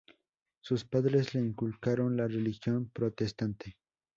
[0.61, 3.77] Sus padres le inculcaron la religión protestante.